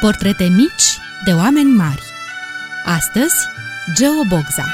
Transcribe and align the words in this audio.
Portrete 0.00 0.44
mici 0.44 0.98
de 1.24 1.32
oameni 1.32 1.70
mari 1.70 2.02
Astăzi, 2.84 3.34
Geo 3.94 4.22
Bogza 4.28 4.64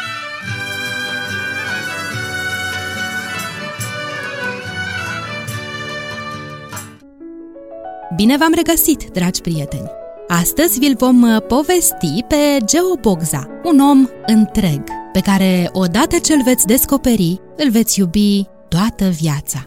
Bine 8.17 8.37
v-am 8.37 8.53
regăsit, 8.55 9.11
dragi 9.13 9.41
prieteni! 9.41 9.91
Astăzi 10.29 10.79
vi-l 10.79 10.95
vom 10.99 11.23
uh, 11.23 11.43
povesti 11.49 12.25
pe 12.29 12.59
Geo 12.65 12.95
Bogza, 13.01 13.49
un 13.65 13.79
om 13.79 14.09
întreg, 14.27 14.83
pe 15.13 15.21
care 15.21 15.69
odată 15.73 16.19
ce 16.19 16.35
îl 16.35 16.43
veți 16.43 16.67
descoperi, 16.67 17.41
îl 17.57 17.71
veți 17.71 17.99
iubi 17.99 18.47
toată 18.69 19.09
viața. 19.09 19.67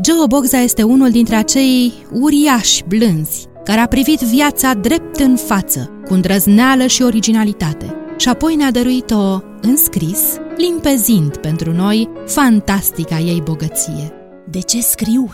Geo 0.00 0.26
Bogza 0.26 0.58
este 0.58 0.82
unul 0.82 1.10
dintre 1.10 1.34
acei 1.34 1.92
uriași 2.12 2.84
blânzi 2.88 3.52
care 3.64 3.80
a 3.80 3.86
privit 3.86 4.20
viața 4.20 4.74
drept 4.74 5.16
în 5.16 5.36
față, 5.36 5.90
cu 6.06 6.14
îndrăzneală 6.14 6.86
și 6.86 7.02
originalitate, 7.02 7.94
și 8.16 8.28
apoi 8.28 8.54
ne-a 8.54 8.70
dăruit-o 8.70 9.40
în 9.60 9.76
scris, 9.76 10.20
limpezind 10.56 11.36
pentru 11.36 11.72
noi 11.72 12.08
fantastica 12.26 13.18
ei 13.18 13.40
bogăție. 13.44 14.12
De 14.50 14.60
ce 14.60 14.80
scriu? 14.80 15.30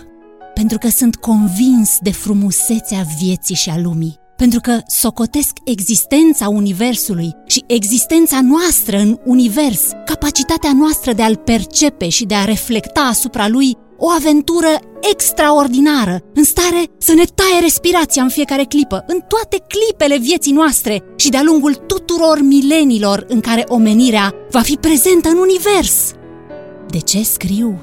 Pentru 0.55 0.79
că 0.79 0.89
sunt 0.89 1.17
convins 1.17 1.99
de 2.01 2.13
frumusețea 2.13 3.05
vieții 3.21 3.55
și 3.55 3.71
a 3.71 3.79
lumii, 3.79 4.19
pentru 4.37 4.61
că 4.61 4.79
socotesc 4.87 5.57
existența 5.65 6.49
Universului 6.49 7.33
și 7.47 7.65
existența 7.67 8.41
noastră 8.43 8.99
în 8.99 9.19
Univers, 9.25 9.81
capacitatea 10.05 10.71
noastră 10.75 11.13
de 11.13 11.23
a-l 11.23 11.37
percepe 11.37 12.09
și 12.09 12.25
de 12.25 12.35
a 12.35 12.45
reflecta 12.45 13.01
asupra 13.01 13.49
lui 13.49 13.77
o 14.01 14.11
aventură 14.11 14.81
extraordinară, 15.13 16.21
în 16.35 16.45
stare 16.45 16.85
să 16.99 17.15
ne 17.15 17.25
taie 17.35 17.61
respirația 17.61 18.23
în 18.23 18.29
fiecare 18.29 18.65
clipă, 18.65 19.05
în 19.07 19.21
toate 19.29 19.65
clipele 19.69 20.19
vieții 20.19 20.53
noastre 20.53 21.03
și 21.17 21.29
de-a 21.29 21.43
lungul 21.43 21.75
tuturor 21.75 22.39
milenilor 22.43 23.25
în 23.29 23.41
care 23.41 23.65
omenirea 23.69 24.35
va 24.51 24.61
fi 24.61 24.77
prezentă 24.77 25.29
în 25.29 25.37
univers. 25.37 26.13
De 26.89 26.99
ce 26.99 27.23
scriu? 27.23 27.81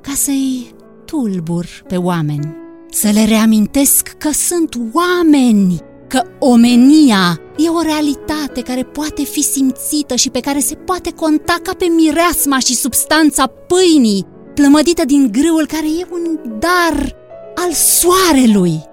Ca 0.00 0.12
să-i 0.14 0.74
tulbur 1.04 1.66
pe 1.88 1.96
oameni, 1.96 2.56
să 2.90 3.08
le 3.12 3.24
reamintesc 3.24 4.08
că 4.08 4.30
sunt 4.32 4.78
oameni, 4.92 5.80
că 6.08 6.22
omenia 6.38 7.40
e 7.56 7.68
o 7.68 7.82
realitate 7.82 8.60
care 8.60 8.82
poate 8.82 9.22
fi 9.22 9.42
simțită 9.42 10.14
și 10.14 10.30
pe 10.30 10.40
care 10.40 10.58
se 10.58 10.74
poate 10.74 11.10
conta 11.10 11.56
ca 11.62 11.72
pe 11.78 11.84
mireasma 11.84 12.58
și 12.58 12.74
substanța 12.74 13.46
pâinii 13.46 14.26
plămădită 14.54 15.04
din 15.04 15.28
grâul 15.32 15.66
care 15.66 15.86
e 15.86 16.06
un 16.10 16.38
dar 16.58 17.16
al 17.54 17.72
soarelui. 17.72 18.92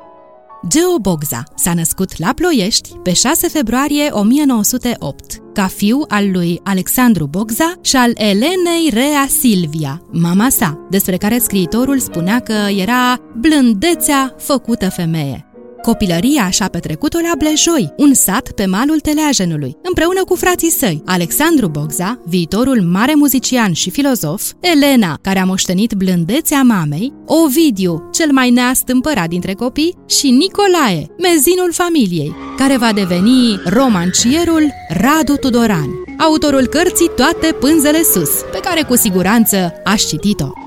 Geo 0.68 1.00
Bogza 1.02 1.44
s-a 1.56 1.74
născut 1.74 2.18
la 2.18 2.34
Ploiești 2.36 2.94
pe 3.04 3.14
6 3.14 3.48
februarie 3.48 4.10
1908, 4.12 5.42
ca 5.54 5.68
fiu 5.68 6.04
al 6.08 6.32
lui 6.32 6.60
Alexandru 6.64 7.26
Bogza 7.26 7.74
și 7.82 7.96
al 7.96 8.12
Elenei 8.16 8.90
Rea 8.94 9.28
Silvia, 9.40 10.02
mama 10.12 10.50
sa, 10.50 10.88
despre 10.90 11.18
care 11.18 11.38
scriitorul 11.38 12.00
spunea 12.00 12.40
că 12.40 12.54
era 12.78 13.20
blândețea 13.40 14.36
făcută 14.38 14.90
femeie. 14.90 15.51
Copilăria 15.82 16.50
și-a 16.50 16.68
petrecut-o 16.68 17.18
la 17.20 17.32
Blejoi, 17.38 17.94
un 17.98 18.14
sat 18.14 18.52
pe 18.52 18.66
malul 18.66 19.00
Teleajenului, 19.00 19.78
împreună 19.84 20.24
cu 20.24 20.36
frații 20.36 20.70
săi, 20.70 21.02
Alexandru 21.06 21.68
Bogza, 21.68 22.22
viitorul 22.26 22.82
mare 22.82 23.14
muzician 23.16 23.74
și 23.74 23.90
filozof, 23.90 24.52
Elena, 24.60 25.18
care 25.22 25.40
a 25.40 25.46
moștenit 25.46 25.94
blândețea 25.94 26.62
mamei, 26.62 27.14
Ovidiu, 27.26 28.10
cel 28.12 28.32
mai 28.32 28.50
neastâmpărat 28.50 29.28
dintre 29.28 29.54
copii, 29.54 29.98
și 30.08 30.30
Nicolae, 30.30 31.08
mezinul 31.18 31.72
familiei, 31.72 32.36
care 32.58 32.78
va 32.78 32.94
deveni 32.94 33.60
romancierul 33.66 34.72
Radu 34.90 35.36
Tudoran, 35.36 35.90
autorul 36.18 36.68
cărții 36.68 37.12
Toate 37.16 37.56
pânzele 37.60 38.02
sus, 38.04 38.30
pe 38.52 38.60
care 38.62 38.84
cu 38.84 38.96
siguranță 38.96 39.74
aș 39.84 40.04
citit-o. 40.04 40.61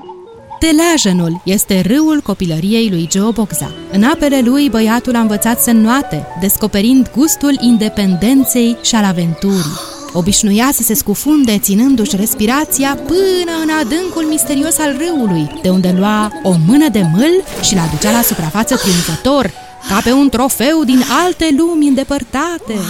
Teleajenul 0.59 1.41
este 1.43 1.81
râul 1.81 2.21
copilăriei 2.21 2.89
lui 2.89 3.07
Geo 3.07 3.31
Bogza. 3.31 3.71
În 3.91 4.03
apele 4.03 4.41
lui, 4.41 4.69
băiatul 4.69 5.15
a 5.15 5.19
învățat 5.19 5.61
să 5.61 5.69
înnoate, 5.69 6.27
descoperind 6.39 7.11
gustul 7.15 7.57
independenței 7.61 8.77
și 8.81 8.95
al 8.95 9.03
aventurii. 9.03 9.79
Obișnuia 10.13 10.69
să 10.73 10.81
se 10.81 10.93
scufunde 10.93 11.59
ținându-și 11.59 12.15
respirația 12.15 12.97
până 13.05 13.51
în 13.63 13.69
adâncul 13.81 14.23
misterios 14.23 14.77
al 14.77 14.97
râului, 14.97 15.51
de 15.61 15.69
unde 15.69 15.95
lua 15.97 16.31
o 16.43 16.55
mână 16.67 16.89
de 16.89 17.01
mâl 17.13 17.43
și 17.61 17.75
l 17.75 17.79
ducea 17.91 18.11
la 18.11 18.21
suprafață 18.21 18.75
triumfător, 18.75 19.51
ca 19.87 20.01
pe 20.03 20.11
un 20.11 20.29
trofeu 20.29 20.83
din 20.83 21.01
alte 21.25 21.55
lumi 21.57 21.87
îndepărtate. 21.87 22.73
Wow. 22.73 22.83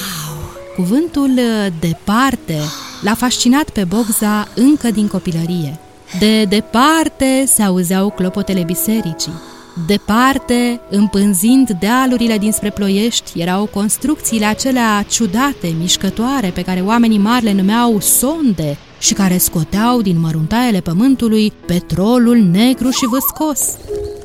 Cuvântul 0.76 1.40
departe 1.80 2.58
l-a 3.02 3.14
fascinat 3.14 3.70
pe 3.70 3.84
Bogza 3.84 4.48
încă 4.56 4.92
din 4.92 5.08
copilărie. 5.08 5.80
De 6.20 6.46
departe 6.46 7.44
se 7.46 7.64
auzeau 7.64 8.10
clopotele 8.10 8.64
bisericii. 8.64 9.34
Departe, 9.88 10.80
împânzind 10.90 11.70
dealurile 11.80 12.38
dinspre 12.38 12.70
ploiești, 12.70 13.42
erau 13.42 13.66
construcțiile 13.66 14.46
acelea 14.46 15.06
ciudate, 15.10 15.76
mișcătoare, 15.80 16.50
pe 16.50 16.62
care 16.62 16.80
oamenii 16.80 17.18
mari 17.18 17.44
le 17.44 17.54
numeau 17.54 18.00
sonde 18.00 18.78
și 19.00 19.14
care 19.14 19.38
scoteau 19.38 20.02
din 20.02 20.20
măruntaiele 20.20 20.80
pământului 20.80 21.54
petrolul 21.66 22.38
negru 22.38 22.90
și 22.90 23.06
văscos. 23.06 23.78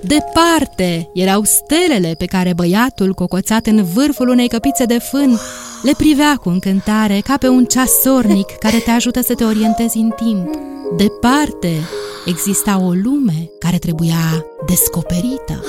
Departe 0.02 1.10
erau 1.14 1.42
stelele 1.44 2.14
pe 2.18 2.24
care 2.24 2.52
băiatul, 2.54 3.14
cocoțat 3.14 3.66
în 3.66 3.84
vârful 3.94 4.28
unei 4.28 4.48
căpițe 4.48 4.84
de 4.84 4.98
fân, 4.98 5.38
le 5.82 5.92
privea 5.96 6.36
cu 6.36 6.48
încântare 6.48 7.20
ca 7.20 7.36
pe 7.36 7.48
un 7.48 7.64
ceasornic 7.64 8.46
care 8.58 8.76
te 8.76 8.90
ajută 8.90 9.22
să 9.22 9.34
te 9.34 9.44
orientezi 9.44 9.96
în 9.96 10.12
timp. 10.16 10.48
Departe 10.96 11.80
exista 12.24 12.78
o 12.78 12.90
lume 12.90 13.50
care 13.58 13.78
trebuia 13.78 14.44
descoperită. 14.66 15.64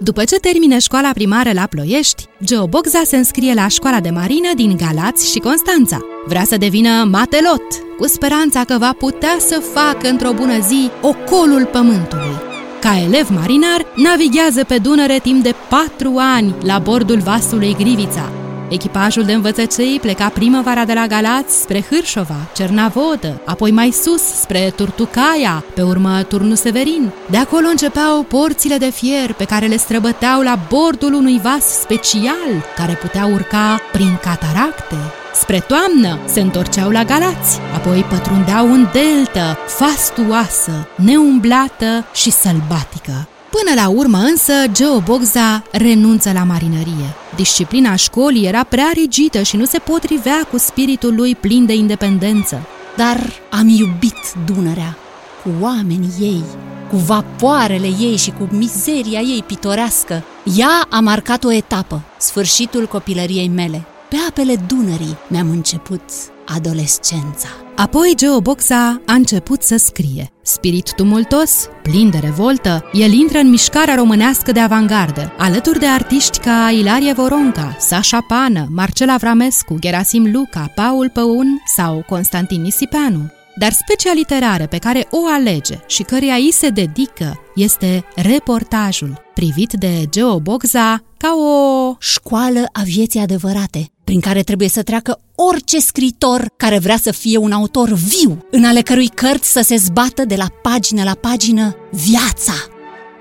După 0.00 0.24
ce 0.24 0.36
termină 0.36 0.78
școala 0.78 1.10
primară 1.14 1.52
la 1.52 1.66
Ploiești, 1.66 2.26
Geo 2.44 2.66
Bogza 2.66 3.02
se 3.04 3.16
înscrie 3.16 3.54
la 3.54 3.68
școala 3.68 4.00
de 4.00 4.10
marină 4.10 4.48
din 4.56 4.76
Galați 4.76 5.30
și 5.30 5.38
Constanța. 5.38 5.98
Vrea 6.26 6.44
să 6.44 6.56
devină 6.56 7.04
matelot, 7.10 7.62
cu 7.98 8.06
speranța 8.06 8.64
că 8.64 8.76
va 8.78 8.92
putea 8.98 9.36
să 9.38 9.62
facă 9.74 10.08
într-o 10.08 10.32
bună 10.32 10.60
zi 10.60 10.90
ocolul 11.02 11.68
pământului. 11.72 12.34
Ca 12.80 12.98
elev 12.98 13.28
marinar, 13.28 13.86
navighează 13.94 14.64
pe 14.64 14.78
Dunăre 14.78 15.18
timp 15.18 15.42
de 15.42 15.54
patru 15.68 16.14
ani 16.16 16.54
la 16.62 16.78
bordul 16.78 17.18
vasului 17.18 17.76
Grivița, 17.78 18.32
Echipajul 18.68 19.24
de 19.24 19.32
învățăcei 19.32 19.98
pleca 20.00 20.28
primăvara 20.28 20.84
de 20.84 20.92
la 20.92 21.06
Galați 21.06 21.60
spre 21.60 21.84
Hârșova, 21.90 22.36
Cernavodă, 22.54 23.40
apoi 23.44 23.70
mai 23.70 23.90
sus 23.90 24.22
spre 24.22 24.72
Turtucaia, 24.76 25.64
pe 25.74 25.82
urmă 25.82 26.22
Turnu 26.22 26.54
Severin. 26.54 27.12
De 27.30 27.36
acolo 27.36 27.66
începeau 27.66 28.22
porțile 28.22 28.76
de 28.76 28.90
fier 28.90 29.32
pe 29.32 29.44
care 29.44 29.66
le 29.66 29.76
străbăteau 29.76 30.40
la 30.40 30.58
bordul 30.68 31.12
unui 31.12 31.40
vas 31.42 31.80
special 31.80 32.64
care 32.76 32.92
putea 32.92 33.26
urca 33.26 33.80
prin 33.92 34.18
cataracte. 34.22 34.96
Spre 35.34 35.58
toamnă 35.58 36.18
se 36.26 36.40
întorceau 36.40 36.90
la 36.90 37.04
Galați, 37.04 37.58
apoi 37.74 38.04
pătrundeau 38.08 38.72
în 38.72 38.86
deltă, 38.92 39.58
fastuoasă, 39.66 40.88
neumblată 40.94 42.04
și 42.14 42.30
sălbatică. 42.30 43.28
Până 43.50 43.80
la 43.80 43.88
urmă 43.88 44.18
însă, 44.18 44.52
Geo 44.72 45.00
Bogza 45.00 45.62
renunță 45.72 46.32
la 46.32 46.44
marinărie. 46.44 47.14
Disciplina 47.36 47.94
școlii 47.94 48.46
era 48.46 48.64
prea 48.64 48.90
rigidă 48.94 49.42
și 49.42 49.56
nu 49.56 49.64
se 49.64 49.78
potrivea 49.78 50.46
cu 50.50 50.58
spiritul 50.58 51.14
lui 51.14 51.34
plin 51.34 51.66
de 51.66 51.74
independență. 51.74 52.66
Dar 52.96 53.32
am 53.50 53.68
iubit 53.68 54.16
Dunărea, 54.46 54.96
cu 55.42 55.50
oamenii 55.60 56.12
ei, 56.20 56.42
cu 56.90 56.96
vapoarele 56.96 57.86
ei 58.00 58.16
și 58.16 58.30
cu 58.30 58.48
mizeria 58.50 59.20
ei 59.20 59.44
pitorească. 59.46 60.24
Ea 60.56 60.86
a 60.90 61.00
marcat 61.00 61.44
o 61.44 61.52
etapă, 61.52 62.02
sfârșitul 62.18 62.86
copilăriei 62.86 63.48
mele. 63.48 63.84
Pe 64.08 64.16
apele 64.28 64.56
Dunării 64.66 65.16
mi-am 65.28 65.50
început 65.50 66.02
adolescența. 66.46 67.48
Apoi 67.78 68.12
Geo 68.16 68.40
Boxa 68.40 69.02
a 69.06 69.12
început 69.12 69.62
să 69.62 69.76
scrie. 69.76 70.30
Spirit 70.42 70.92
tumultos, 70.94 71.68
plin 71.82 72.10
de 72.10 72.18
revoltă, 72.18 72.84
el 72.92 73.12
intră 73.12 73.38
în 73.38 73.48
mișcarea 73.48 73.94
românească 73.94 74.52
de 74.52 74.60
avangardă, 74.60 75.32
alături 75.36 75.78
de 75.78 75.86
artiști 75.86 76.38
ca 76.38 76.70
Ilarie 76.70 77.12
Voronca, 77.12 77.76
Sasha 77.78 78.20
Pană, 78.20 78.66
Marcela 78.70 79.16
Vramescu, 79.16 79.76
Gerasim 79.80 80.32
Luca, 80.32 80.72
Paul 80.74 81.10
Păun 81.10 81.62
sau 81.76 82.04
Constantin 82.08 82.62
Nisipeanu. 82.62 83.30
Dar 83.56 83.72
specia 83.72 84.12
literară 84.12 84.66
pe 84.66 84.78
care 84.78 85.06
o 85.10 85.26
alege 85.26 85.78
și 85.86 86.02
căreia 86.02 86.34
îi 86.34 86.52
se 86.52 86.68
dedică 86.68 87.40
este 87.54 88.04
reportajul, 88.14 89.22
privit 89.34 89.72
de 89.72 90.06
Geo 90.10 90.40
Boxa 90.40 91.02
ca 91.16 91.34
o 91.34 91.96
școală 91.98 92.68
a 92.72 92.82
vieții 92.84 93.20
adevărate, 93.20 93.90
prin 94.08 94.20
care 94.20 94.42
trebuie 94.42 94.68
să 94.68 94.82
treacă 94.82 95.20
orice 95.34 95.80
scritor 95.80 96.52
care 96.56 96.78
vrea 96.78 96.96
să 96.96 97.10
fie 97.12 97.36
un 97.36 97.52
autor 97.52 97.92
viu, 97.92 98.46
în 98.50 98.64
ale 98.64 98.80
cărui 98.80 99.08
cărți 99.08 99.52
să 99.52 99.60
se 99.60 99.76
zbată 99.76 100.24
de 100.24 100.34
la 100.34 100.46
pagină 100.62 101.02
la 101.02 101.14
pagină 101.14 101.76
viața. 101.90 102.52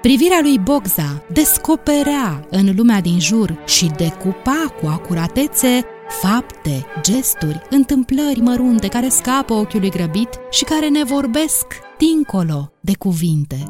Privirea 0.02 0.40
lui 0.42 0.60
Bogza 0.60 1.24
descoperea 1.34 2.48
în 2.50 2.74
lumea 2.76 3.02
din 3.02 3.20
jur 3.20 3.64
și 3.66 3.92
decupa 3.98 4.76
cu 4.82 4.88
acuratețe 4.88 5.82
fapte, 6.22 6.86
gesturi, 7.02 7.62
întâmplări 7.70 8.42
mărunte 8.42 8.88
care 8.88 9.10
scapă 9.10 9.54
ochiului 9.54 9.90
grăbit 9.90 10.30
și 10.52 10.64
care 10.64 10.88
ne 10.88 11.04
vorbesc 11.04 11.66
dincolo 11.98 12.72
de 12.80 12.96
cuvinte. 13.00 13.64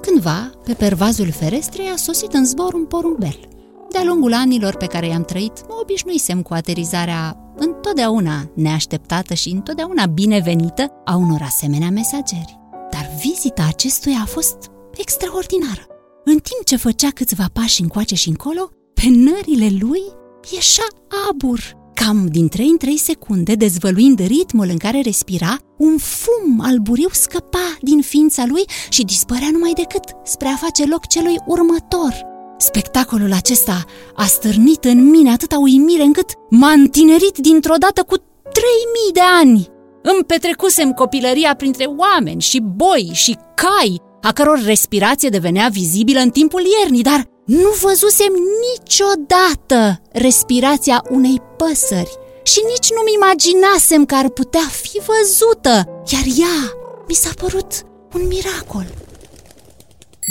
Cândva, 0.00 0.50
pe 0.64 0.72
pervazul 0.72 1.30
ferestrei 1.30 1.90
a 1.92 1.96
sosit 1.96 2.32
în 2.32 2.44
zbor 2.44 2.72
un 2.72 2.84
porumbel. 2.84 3.51
De-a 3.92 4.04
lungul 4.04 4.32
anilor 4.32 4.76
pe 4.76 4.86
care 4.86 5.06
i-am 5.06 5.24
trăit, 5.24 5.52
mă 5.68 5.78
obișnuisem 5.80 6.42
cu 6.42 6.54
aterizarea 6.54 7.36
întotdeauna 7.56 8.50
neașteptată 8.54 9.34
și 9.34 9.48
întotdeauna 9.48 10.06
binevenită 10.06 10.92
a 11.04 11.16
unor 11.16 11.40
asemenea 11.42 11.90
mesageri. 11.90 12.58
Dar 12.90 13.10
vizita 13.22 13.66
acestuia 13.68 14.18
a 14.22 14.26
fost 14.26 14.56
extraordinară. 14.96 15.86
În 16.24 16.38
timp 16.38 16.64
ce 16.64 16.76
făcea 16.76 17.08
câțiva 17.14 17.44
pași 17.52 17.80
încoace 17.80 18.14
și 18.14 18.28
încolo, 18.28 18.70
pe 18.94 19.08
nările 19.08 19.76
lui 19.80 20.02
ieșea 20.52 20.86
abur. 21.30 21.60
Cam 21.94 22.26
din 22.26 22.48
3 22.48 22.66
în 22.66 22.76
3 22.76 22.96
secunde, 22.96 23.54
dezvăluind 23.54 24.18
ritmul 24.18 24.68
în 24.70 24.76
care 24.76 25.00
respira, 25.00 25.58
un 25.78 25.98
fum 25.98 26.60
alburiu 26.60 27.08
scăpa 27.10 27.76
din 27.80 28.00
ființa 28.00 28.44
lui 28.46 28.64
și 28.88 29.02
dispărea 29.04 29.48
numai 29.52 29.72
decât 29.74 30.04
spre 30.24 30.48
a 30.48 30.56
face 30.56 30.86
loc 30.86 31.06
celui 31.06 31.36
următor. 31.46 32.31
Spectacolul 32.62 33.32
acesta 33.32 33.84
a 34.14 34.24
stârnit 34.24 34.84
în 34.84 35.10
mine 35.10 35.30
atâta 35.30 35.58
uimire 35.58 36.02
încât 36.02 36.30
m-a 36.50 36.70
întinerit 36.70 37.38
dintr-o 37.38 37.74
dată 37.78 38.02
cu 38.02 38.16
3000 38.16 39.12
de 39.12 39.20
ani. 39.40 39.70
Îmi 40.02 40.24
petrecusem 40.24 40.92
copilăria 40.92 41.54
printre 41.54 41.84
oameni 41.84 42.40
și 42.40 42.60
boi 42.60 43.10
și 43.12 43.38
cai, 43.54 44.00
a 44.20 44.32
căror 44.32 44.62
respirație 44.64 45.28
devenea 45.28 45.68
vizibilă 45.72 46.20
în 46.20 46.30
timpul 46.30 46.62
iernii, 46.80 47.02
dar 47.02 47.24
nu 47.44 47.68
văzusem 47.80 48.32
niciodată 48.70 50.00
respirația 50.12 51.04
unei 51.10 51.42
păsări 51.56 52.16
și 52.42 52.60
nici 52.72 52.90
nu-mi 52.94 53.14
imaginasem 53.14 54.04
că 54.04 54.14
ar 54.14 54.28
putea 54.28 54.68
fi 54.82 55.00
văzută, 55.06 56.02
iar 56.12 56.24
ea 56.38 56.72
mi 57.08 57.14
s-a 57.14 57.30
părut 57.40 57.72
un 58.14 58.26
miracol. 58.26 59.01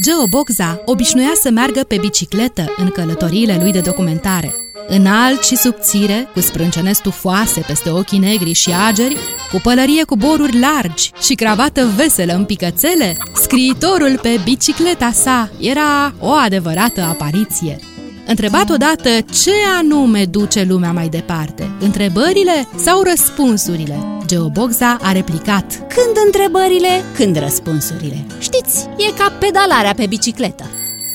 Geo 0.03 0.27
Bogza 0.27 0.81
obișnuia 0.85 1.31
să 1.41 1.49
meargă 1.49 1.79
pe 1.79 1.97
bicicletă 1.97 2.73
în 2.77 2.89
călătoriile 2.89 3.57
lui 3.61 3.71
de 3.71 3.79
documentare. 3.79 4.55
Înalt 4.87 5.43
și 5.43 5.55
subțire, 5.55 6.29
cu 6.33 6.39
sprâncene 6.39 6.91
stufoase 6.91 7.63
peste 7.67 7.89
ochii 7.89 8.17
negri 8.19 8.51
și 8.51 8.71
ageri, 8.87 9.17
cu 9.51 9.59
pălărie 9.63 10.03
cu 10.03 10.15
boruri 10.15 10.59
largi 10.59 11.11
și 11.21 11.33
cravată 11.33 11.85
veselă 11.95 12.33
în 12.33 12.45
picățele, 12.45 13.17
scriitorul 13.33 14.19
pe 14.21 14.39
bicicleta 14.43 15.11
sa 15.11 15.49
era 15.59 16.13
o 16.19 16.29
adevărată 16.29 17.01
apariție. 17.01 17.79
Întrebat 18.31 18.69
odată 18.69 19.09
ce 19.09 19.51
anume 19.79 20.25
duce 20.25 20.63
lumea 20.63 20.91
mai 20.91 21.07
departe, 21.07 21.71
întrebările 21.79 22.67
sau 22.77 23.01
răspunsurile, 23.01 23.99
Geobogza 24.25 24.97
a 25.01 25.11
replicat 25.11 25.75
Când 25.75 26.15
întrebările, 26.25 27.03
când 27.15 27.37
răspunsurile 27.37 28.25
Știți, 28.39 28.87
e 28.97 29.11
ca 29.17 29.37
pedalarea 29.39 29.93
pe 29.93 30.05
bicicletă 30.05 30.63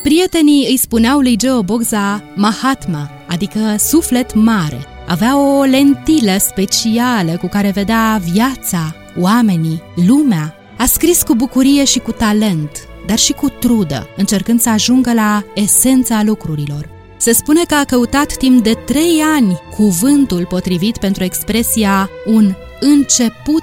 Prietenii 0.03 0.67
îi 0.69 0.77
spuneau 0.77 1.19
lui 1.19 1.37
Geobogza 1.37 2.23
Mahatma, 2.35 3.11
adică 3.27 3.75
suflet 3.79 4.35
mare. 4.35 4.85
Avea 5.07 5.39
o 5.39 5.63
lentilă 5.63 6.37
specială 6.39 7.37
cu 7.41 7.47
care 7.49 7.71
vedea 7.71 8.21
viața, 8.33 8.95
oamenii, 9.19 9.83
lumea. 10.07 10.55
A 10.79 10.85
scris 10.85 11.23
cu 11.23 11.35
bucurie 11.35 11.85
și 11.85 11.99
cu 11.99 12.13
talent, 12.13 12.71
dar 13.07 13.19
și 13.19 13.33
cu 13.33 13.49
trudă, 13.49 14.09
încercând 14.17 14.61
să 14.61 14.69
ajungă 14.69 15.13
la 15.13 15.45
esența 15.55 16.23
lucrurilor. 16.23 16.95
Se 17.27 17.33
spune 17.33 17.63
că 17.65 17.75
a 17.75 17.85
căutat 17.85 18.37
timp 18.37 18.63
de 18.63 18.73
trei 18.73 19.21
ani 19.37 19.61
cuvântul 19.77 20.47
potrivit 20.47 20.99
pentru 20.99 21.25
expresia 21.25 22.11
un 22.27 22.55
început 22.81 23.63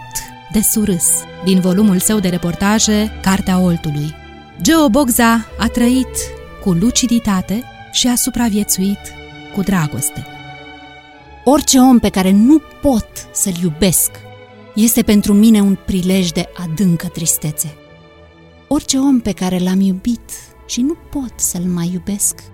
de 0.51 0.59
surâs 0.71 1.05
din 1.43 1.59
volumul 1.59 1.99
său 1.99 2.19
de 2.19 2.27
reportaje 2.27 3.19
Cartea 3.21 3.59
Oltului. 3.59 4.15
Geo 4.61 4.89
Bogza 4.89 5.45
a 5.57 5.67
trăit 5.67 6.07
cu 6.63 6.71
luciditate 6.71 7.63
și 7.91 8.07
a 8.07 8.15
supraviețuit 8.15 8.99
cu 9.53 9.61
dragoste. 9.61 10.25
Orice 11.43 11.77
om 11.77 11.99
pe 11.99 12.09
care 12.09 12.31
nu 12.31 12.61
pot 12.81 13.07
să-l 13.33 13.55
iubesc 13.61 14.11
este 14.75 15.01
pentru 15.01 15.33
mine 15.33 15.61
un 15.61 15.77
prilej 15.85 16.29
de 16.29 16.49
adâncă 16.57 17.07
tristețe. 17.07 17.75
Orice 18.67 18.97
om 18.97 19.19
pe 19.19 19.31
care 19.31 19.57
l-am 19.57 19.79
iubit 19.79 20.31
și 20.65 20.81
nu 20.81 20.95
pot 21.09 21.33
să-l 21.35 21.63
mai 21.63 21.89
iubesc 21.93 22.51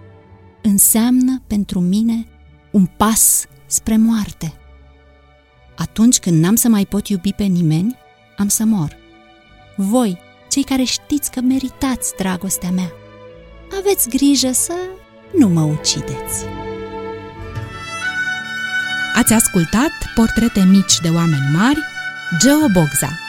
înseamnă 0.62 1.42
pentru 1.48 1.80
mine 1.80 2.28
un 2.72 2.86
pas 2.86 3.46
spre 3.66 3.98
moarte. 3.98 4.54
Atunci 5.76 6.20
când 6.20 6.44
n-am 6.44 6.56
să 6.56 6.68
mai 6.68 6.86
pot 6.86 7.08
iubi 7.08 7.34
pe 7.34 7.44
nimeni, 7.44 7.98
am 8.38 8.48
să 8.48 8.64
mor. 8.64 8.98
Voi, 9.76 10.20
cei 10.50 10.64
care 10.64 10.84
știți 10.84 11.32
că 11.32 11.42
meritați 11.42 12.14
dragostea 12.18 12.72
mea, 12.72 12.92
aveți 13.80 14.10
grijă 14.10 14.52
să 14.52 14.74
nu 15.38 15.48
mă 15.48 15.62
ucideți. 15.62 16.46
Ați 19.16 19.34
ascultat 19.34 19.92
portrete 20.16 20.64
mici 20.64 21.00
de 21.02 21.10
oameni 21.10 21.50
mari, 21.54 21.80
Geo 22.40 22.68
Bogza. 22.74 23.29